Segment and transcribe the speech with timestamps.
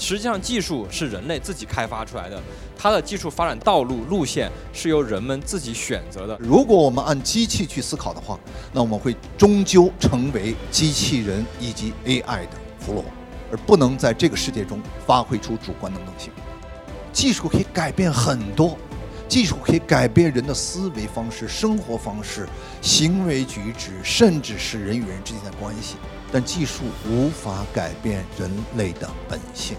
[0.00, 2.42] 实际上，技术是人类自己开发出来的，
[2.76, 6.36] 它的技术发展道路路线是由人们自己选择的。
[6.40, 8.40] 如果我们按机器去思考的话，
[8.72, 13.04] 那我们会终究成为机器人以及 AI 的俘虏，
[13.52, 16.32] 而不能在这个世界中发挥出主观能动性。
[17.12, 18.78] 技术可以改变很多，
[19.30, 22.48] 技术可以改变人的思维方式、生活方式、
[22.82, 25.94] 行为举止，甚至是人与人之间的关系。
[26.32, 29.76] 但技术无法改变人类的本性。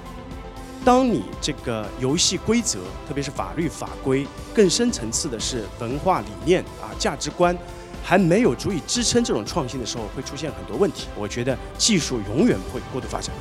[0.85, 7.55] 当你这个游戏规则，特别是法律法规，更深层次的是文化理念啊、价值观，
[8.02, 11.07] 还没有足以支撑这种创新的时候，会出现很多问题。
[11.13, 13.35] 我觉得技术永远不会过度发展。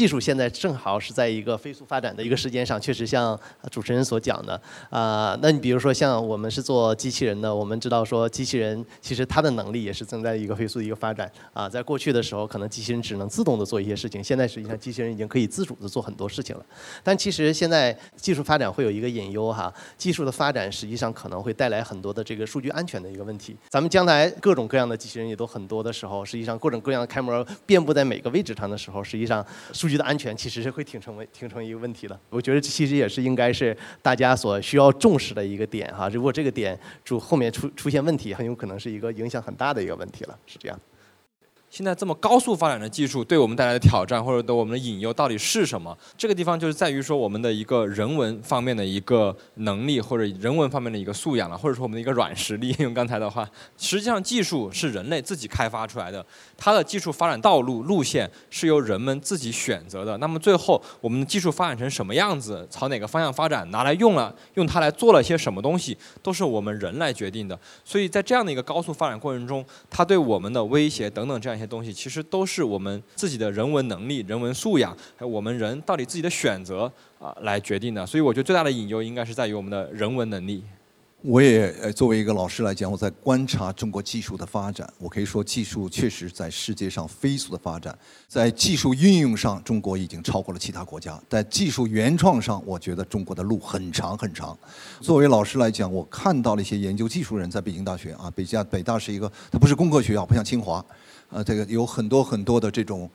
[0.00, 3.38] 技术现在正好是在一个飞速发展的一个时间上，确实像
[3.70, 16.64] 主持人所讲的啊，那你比如说像我们是做机器人的，我们知道说机器人其实它的能力也是正在一个飞速的一个发展啊，在过去的时候可能机器人只能自动的做一些事情，现在实际上机器人已经可以自主的做很多事情了。
[17.04, 23.54] 但其实现在技术发展会有一个隐忧哈，技术的发展实际上可能会带来很多的这个数据安全的一个问题。
[23.68, 29.44] 咱们将来各种各样的机器人也都很多的时候，实际上各种各样的开模遍布在每个位置上的时候，实际上
[29.74, 32.18] 数据的安全其实是会挺成为挺成一个问题的。
[32.30, 36.08] 我觉得其实也是应该是大家所需要重视的一个点哈。
[36.08, 40.80] 如果这个点主后面出出现问题，很有可能是一个影响很大的一个问题了，是这样。
[41.70, 45.96] 现在这么高速发展的技术对我们带来的挑战，或者对我们的引诱到底是什么？
[46.18, 52.74] 这个地方就是在于说我们的一个人文方面的一个能力，或者人文方面的一个素养了，或者说我们的一个软实力。
[52.80, 53.48] 用刚才的话，
[53.78, 56.26] 实际上技术是人类自己开发出来的，
[56.56, 60.18] 它的技术发展道路路线是由人们自己选择的。
[60.18, 67.56] 那么最后我们的技术发展成什么样子，朝哪个方向发展，拿来用了，用它来做了些什么东西，都是我们人来决定的。
[67.84, 71.59] 所以在这样的一个高速发展过程中，它对我们的威胁等等这样。
[71.60, 78.04] 些东西其实都是我们自己的人文能力、人文素养，还有我们人到底自己的选择啊来决定的。
[78.04, 80.64] 所以我觉得最大的隐忧应该是在于我们的人文能力。
[81.22, 84.90] 我也呃作为一个老师来讲，我在观察中国技术的发展。
[84.98, 91.20] 我可以说，技术确实在世界上飞速的发展，在技术运用上，中国已经超过了其他国家。
[91.28, 94.56] 在技术原创上，我觉得中国的路很长很长。
[95.02, 100.82] 作为老师来讲，我看到了一些研究技术人在北京大学啊，北加北大是一个，它不是工科学校，不像清华。
[101.28, 103.08] 呃，这个有很多很多的这种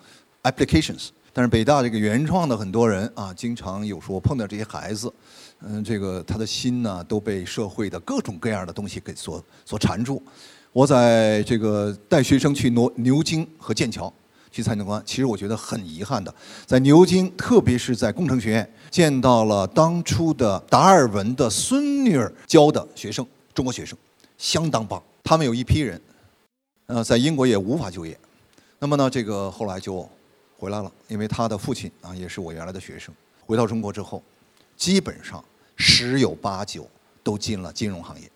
[0.44, 1.08] applications，
[1.38, 5.12] 但是北大这个原创的很多人啊，经常有时候碰到这些孩子，
[5.60, 10.24] 嗯，这个他的心呢都被社会的各种各样的东西给所所缠住。
[10.72, 14.12] 我在这个带学生去挪牛津和剑桥
[14.50, 16.34] 去参观，其实我觉得很遗憾的，
[16.66, 23.98] 在牛津，特别是在工程学院，见到了当初的达尔文的孙女儿教的学生，中国学生，
[24.38, 25.04] 相当棒。
[25.22, 26.02] 他们有一批人。
[26.88, 28.18] 呃，在英国也无法就业，
[28.80, 30.08] 那么呢，这个后来就
[30.58, 33.14] 回来了，因为他的父亲啊也是我原来的学生。
[33.46, 34.24] 回到中国之后，
[34.76, 35.44] 基本上
[35.76, 36.90] 十有八九
[37.24, 38.30] 都进了金融行业，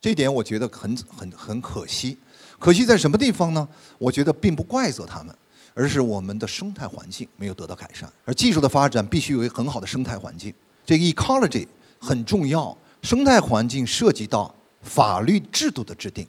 [0.00, 2.16] 这点我觉得很很很可惜。
[2.58, 3.68] 可惜在什么地方呢？
[3.98, 5.34] 我觉得并不怪责他们，
[5.74, 8.12] 而是我们的生态环境没有得到改善。
[8.24, 10.52] 而技术的发展必须有一个很好的生态环境，
[10.84, 11.66] 这个 ecology
[11.98, 12.76] 很重要。
[13.02, 16.26] 生态环境涉及到法律制度的制定。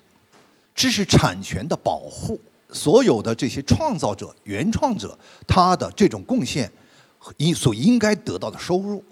[0.75, 2.39] 知识产权的保护，
[2.71, 6.71] 所有的这些创造者、原创者，他的这种贡献
[7.17, 9.03] 和应所应该得到的收入，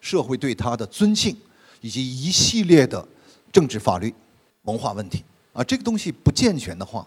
[0.00, 1.36] 社会对他的尊敬，
[1.80, 3.06] 以及一系列的
[3.52, 4.14] 政治、法律、
[4.62, 7.06] 文化问题啊，这个东西不健全的话，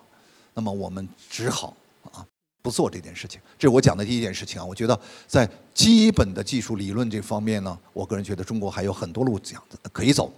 [0.54, 1.76] 那么我们只好
[2.12, 2.26] 啊
[2.62, 3.40] 不做这件事情。
[3.58, 4.66] 这是我讲的第一件事情啊。
[4.66, 10.32] 我觉得在基本的技术理论这方面呢，我个人觉得中国还有很多路讲可以走。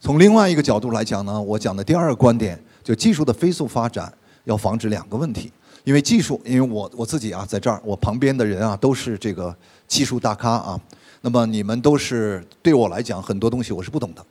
[0.00, 2.58] 从另外一个角度来讲呢，我讲的第二个观点。
[2.84, 4.12] 就技术的飞速发展，
[4.44, 5.52] 要防止两个问题。
[5.84, 9.54] 因为技术，因为我我自己啊，在这儿，我旁边的人啊，都是这个
[9.88, 10.80] 技术大咖啊。
[11.22, 14.24] 那么你们都是对我来讲，很多东西我是不懂的，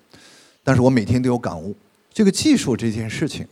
[0.63, 1.75] 但是我每天都有感悟。
[2.13, 3.45] 这个技术这件事情，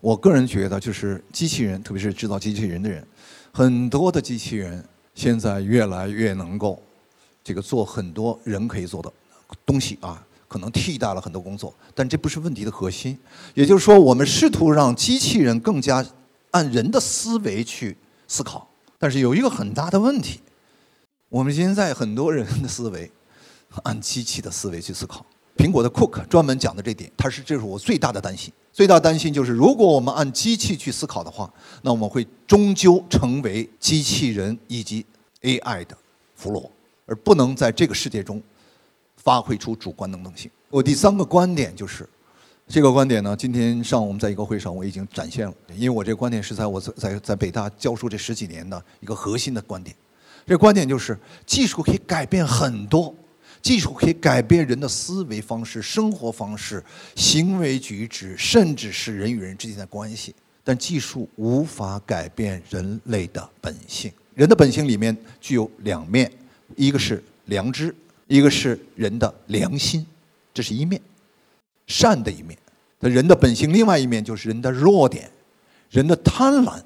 [0.00, 3.04] 我个人觉得，就是机器人，特别是制造机器人的人，
[3.52, 4.84] 很多的机器人
[5.14, 6.80] 现在越来越能够
[7.42, 9.12] 这个做很多人可以做的
[9.66, 10.24] 东西啊。
[10.54, 13.18] 可能替代了很多工作，但这不是问题的核心。
[13.54, 16.06] 也就是说，我们试图让机器人更加
[16.52, 17.96] 按人的思维去
[18.28, 20.38] 思考，但是有一个很大的问题：
[21.28, 23.10] 我们现在很多人的思维
[23.82, 28.52] 按机器的思维去思考，苹果的 Cook 专门讲的这点，他是这是我最大的担心。
[28.72, 31.52] 最大担心就是，如果我们按机器去思考的话，
[31.82, 35.04] 那我们会终究成为机器人以及
[35.42, 35.98] AI 的
[36.36, 36.70] 俘虏，
[37.06, 38.40] 而不能在这个世界中
[39.24, 40.48] 发挥出主观能动性。
[40.70, 42.08] 我第三个观点就是，
[42.68, 49.96] 这个观点呢，今天上午我们在一个会上我已经展现了，因为我这个观点是在我在在在北大教书这十几年的一个核心的观点。
[50.46, 53.14] 这观点就是，技术可以改变很多。
[53.62, 56.84] 技术可以改变人的思维方式、生活方式、
[57.14, 60.34] 行为举止，甚至是人与人之间的关系。
[60.62, 64.12] 但技术无法改变人类的本性。
[64.34, 66.30] 人的本性里面具有两面，
[66.76, 67.94] 一个是良知，
[68.26, 70.04] 一个是人的良心，
[70.52, 71.00] 这是一面，
[71.86, 72.56] 善的一面。
[73.00, 75.30] 那人的本性另外一面就是人的弱点，
[75.90, 76.80] 人的贪婪，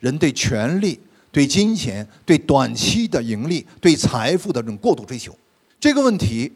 [0.00, 0.98] 人对权力、
[1.30, 5.36] 对金钱、对短期的盈利、对财富的这种过度追求。
[5.78, 6.50] 这个问题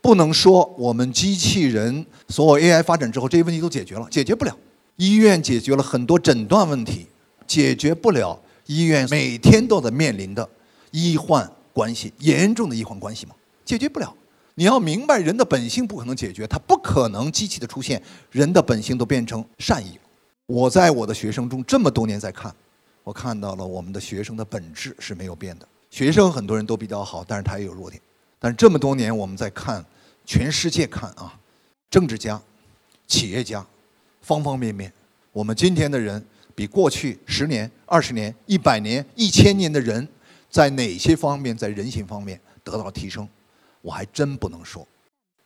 [0.00, 4.56] 不能说我们机器人所有 AI 发展之后这些问题都解决了，解决不了。
[4.96, 7.06] 医院解决了很多诊断问题，
[7.46, 10.48] 解决不了医院每天都在面临的
[10.92, 13.34] 医患关系严重的医患关系吗？
[13.64, 14.14] 解决不了。
[14.54, 19.98] 你要明白，人的本性不可能解决，它不可能机器的出现，人的本性都变成善意。
[20.46, 22.54] 我在我的学生中这么多年在看，
[23.02, 25.66] 我看到了我们的学生的本质是没有变的。
[25.90, 28.00] 学生很多人都比较好，但是他也有弱点。
[28.38, 29.84] 但是这么多年，我们在看
[30.26, 31.38] 全世界看啊，
[31.88, 32.40] 政治家、
[33.06, 33.64] 企业家，
[34.20, 34.92] 方方面面，
[35.32, 36.22] 我们今天的人
[36.54, 40.06] 比过去十年、二十年、一百年、一千年的人，
[40.50, 43.26] 在哪些方面在人性方面得到了提升，
[43.82, 44.88] 我还真不能说。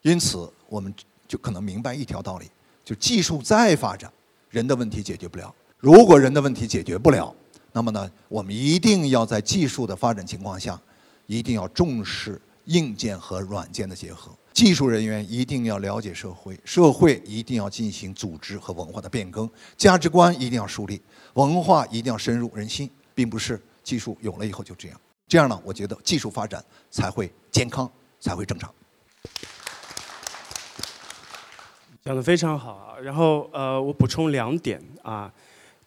[0.02, 0.94] 因此，我们
[1.26, 2.48] 就可能明白一条道理：
[2.84, 4.12] 就技术再发展，
[4.48, 5.52] 人的问题解决不了。
[5.78, 7.34] 如果人的问题解决不了，
[7.72, 10.80] 那么呢，我们一定要在技术的发展情况下，
[11.26, 12.40] 一定要重视。
[12.66, 21.00] 硬件和软件的结合，技术人员一定要了解社会，社会一定要进行组织和文化的变更，价值观一定要树立，
[21.34, 25.00] 文化一定要深入人心，并不是技术有了以后就这样。
[25.28, 26.60] 这样呢，我觉得技术发展
[26.90, 27.88] 才会健康，
[28.26, 28.68] 才会正常。
[32.04, 35.32] 讲的非常好啊，然后呃，我补充两点啊。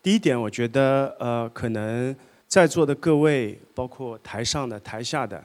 [0.02, 2.16] 第一点，我觉得呃，可能
[2.48, 5.44] 在座的各位，包括台上的、台下的。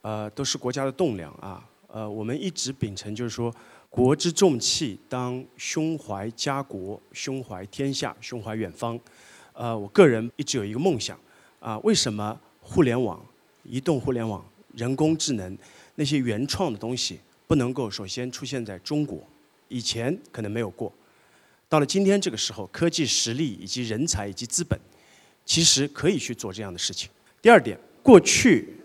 [0.00, 1.62] 呃，都是国家的栋梁啊。
[1.88, 3.54] 呃，我们一直秉承就是说，
[3.90, 8.98] 国之重器当胸怀家国，胸怀天下，胸怀远方。
[9.52, 11.18] 呃，我个人一直有一个梦想
[11.60, 13.22] 啊，为什么互联网、
[13.62, 14.42] 移动互联网、
[14.74, 15.58] 人工智能
[16.00, 19.22] 那些原创的东西不能够首先出现在中国？
[19.68, 20.90] 以前可能没有过，
[21.68, 24.80] 到了今天这个时候，科技实力以及人才以及资本，
[25.44, 27.10] 其实可以去做这样的事情。
[27.42, 28.76] 第二点，过去。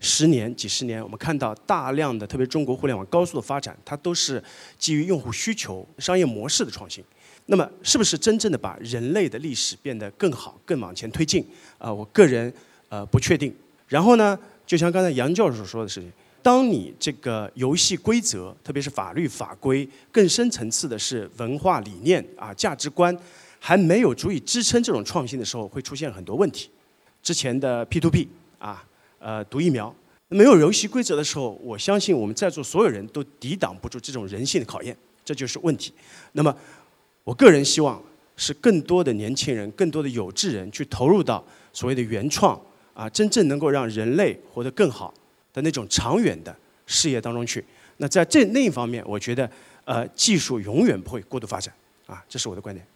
[0.00, 4.42] 十年、几十年，我们看到大量的，特别中国互联网高速的发展，它都是
[4.78, 7.02] 基于用户需求、商业模式的创新。
[7.46, 11.46] 那么，是不是真正的把人类的历史变得更好、更往前推进？
[11.78, 12.52] 啊，我个人
[12.90, 13.54] 呃不确定。
[13.88, 16.12] 然后呢，就像刚才杨教授说的事情，
[16.44, 23.16] 当你这个游戏规则，特别是法律法规，更深层次的是文化理念啊、价值观，
[23.58, 26.68] 还没有足以支撑这种创新的时候，会出现很多问题。
[27.22, 28.84] 之前的 P to P 啊。
[29.26, 29.94] 呃，毒疫苗
[30.28, 34.94] 没有游戏规则的时候，我相信我们在座所有人都抵挡不住这种人性的考验，
[35.24, 35.94] 这就是问题。
[36.32, 36.54] 那么，
[37.22, 37.98] 我个人希望
[38.36, 41.42] 是更多的年轻人、更多的有志人去投入到
[41.72, 42.60] 所谓的原创
[42.92, 45.14] 啊，真正能够让人类活得更好
[45.54, 47.64] 的那种长远的事业当中去。
[47.96, 49.50] 那在这那一方面，我觉得
[49.86, 51.72] 呃，技术永远不会过度发展
[52.06, 52.86] 啊，这是我的观点。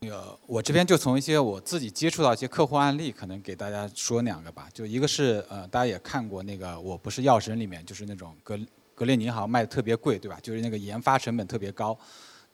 [0.00, 4.68] 那个，我这边就从一些我自己接触到一些客户案例，可能给大家说两个吧。
[4.72, 8.58] 就一个是，呃，大家也看过那个《我不是药神》里面，就是那种格
[8.94, 10.38] 格列宁好像卖的特别贵，对吧？
[10.42, 11.96] 就是那个研发成本特别高。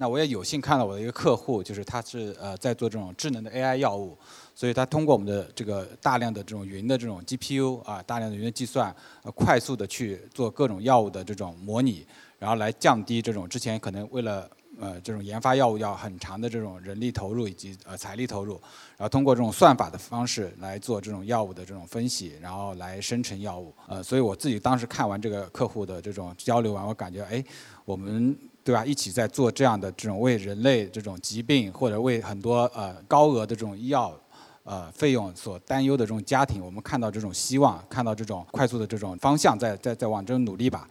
[0.01, 4.17] 那我也有幸看到我的一个客户，就是他是呃在做这种智能的 AI 药物，
[4.55, 12.07] 所以他通过我们的这个大量的这种云的这种 GPU 啊，大量的云的计算，呃，快速的去做各种药物的这种模拟，
[12.39, 14.49] 然后来降低这种之前可能为了
[14.81, 18.53] 呃，这种研发药物要很长的这种人力投入以及呃财力投入，
[18.97, 23.75] 然后通过这种算法的方式来做这种药物的这种分析，然后来生成药物。
[23.89, 27.45] 呃，所以我自己当时看完这个客户的这种交流完，我感觉哎，
[27.85, 34.15] 我们对吧，一起在做这样的这种为人类这种疾病或者为很多呃高额的这种医药
[34.63, 40.87] 呃费用所担忧的这种家庭，我们看到这种希望，看到这种快速的这种方向，在在在往这努力吧。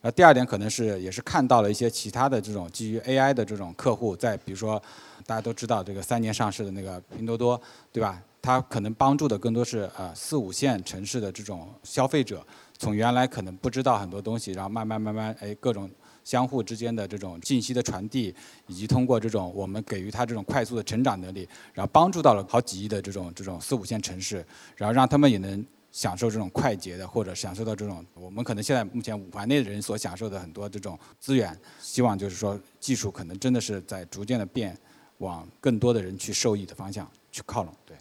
[0.00, 4.82] 呃，第二点可能是也是看到了一些其他的这种基于 AI 的这种客户，在比如说
[5.24, 7.60] 大家都知道这个三年上市的那个拼多多，
[7.92, 8.20] 对吧？
[8.42, 12.44] 它可能帮助的更多是呃四五线城市的这种消费者，
[12.76, 15.88] 从原来可能不知道很多东西，然后慢慢慢慢，哎，各种
[16.24, 18.34] 相互之间的这种信息的传递，
[18.66, 24.44] 以及通过这种我们给予他这种快速的成长能力，然后帮助到了好几亿的这种这种四五线城市，
[24.76, 25.64] 然后让他们也能。
[25.92, 34.78] 享受这种快捷的，或者享受到这种我们可能现在目前五环内的人所享受的很多这种资源，希望就是说技术可能真的是在逐渐的变，
[35.18, 37.74] 往更多的人去受益的方向去靠拢。
[37.84, 37.96] 对，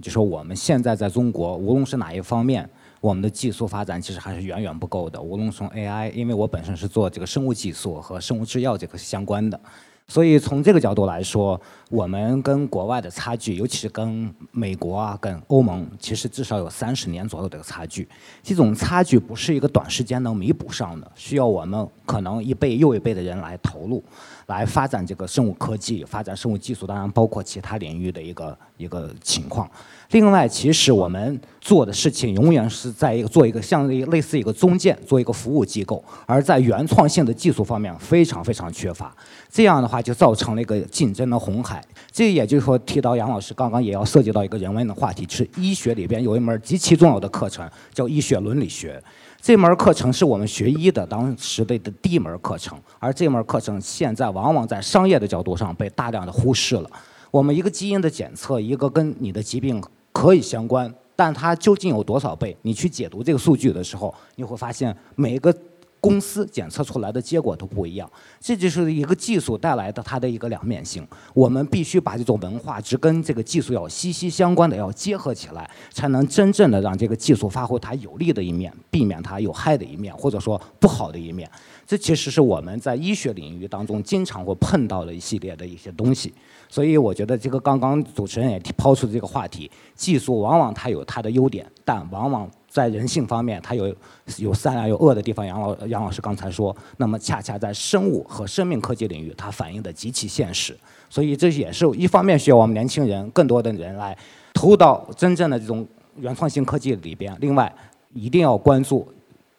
[0.00, 2.68] 就说我们现在在中国，无论是哪一方面，
[3.00, 5.20] 我们的技术发展其实还是远远不够的。
[5.20, 9.58] 无论从 AI，因为我本身是做这个生物技术和生物制药这个相关的。
[10.06, 18.08] 所以从这个角度来说，我们跟国外的差距，尤其是跟美国啊、跟欧盟，其实至少有三十年左右的差距。
[18.42, 24.02] 这种差距不是一个短时间能弥补上的，需要我们可能一辈又一辈的人来投入，
[24.46, 29.70] 来发展这个生物科技、发展生物技术，当然包括其他领域的一个一个情况。
[30.10, 39.14] 另外，其实我们做的事情永远是在一个做一个像类似一个中介，做一个服务机构，而在原创性的技术方面非常非常缺乏。
[39.48, 41.80] 这样的话就造成了一个竞争的红海。
[42.10, 49.00] 这也就是说，提到杨老师刚刚也要涉及到一个人文的话题，是医学里边有一门极其重要的课程叫医学伦理学。
[49.40, 56.90] 这门课程是我们学医的当时的的第一门课程，而这门课程现在往往在商业的角度上被大量的忽视了。
[57.30, 59.80] 我们一个基因的检测，一个跟你的疾病。
[60.12, 62.56] 可以相关，但它究竟有多少倍？
[62.62, 65.54] 你去解读这个数据的时候，你会发现每个
[66.00, 68.10] 公司检测出来的结果都不一样。
[68.40, 71.06] 这就是一个技术带来的它的一个两面性。
[71.34, 81.46] 我们必须把这种文化只跟这个技术要息息相关的要结合起来，才能真正的让这个技术发挥它有利的一面，避免它有害的一面，或者说不好的一面。
[81.86, 86.32] 这其实是我们在医学领域当中经常会碰到的一系列的一些东西。
[86.70, 93.92] 所以我觉得这个刚刚主持人也抛出的这个话题，技术往往它有它的优点，但往往在人性方面它有
[94.38, 95.44] 有善良有恶的地方。
[95.44, 100.76] 杨老杨老师刚才说，那么恰恰在生物和生命科技领域，它反映的极其现实。
[101.08, 104.16] 所以这也是一方面需要我们年轻人更多的人来
[104.54, 105.84] 投入到真正的这种
[106.18, 107.36] 原创性科技里边。
[107.40, 107.74] 另外，
[108.14, 109.06] 一定要关注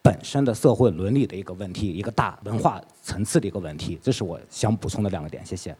[0.00, 3.98] 本身的社会伦理的一个问题，一个大文化层次的一个问题。
[4.02, 5.44] 这是我想补充的两个点。
[5.44, 5.76] 谢谢。